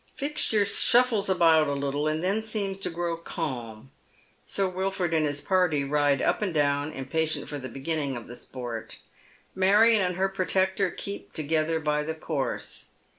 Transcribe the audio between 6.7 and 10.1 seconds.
impatient for the beginning of the sport. Marion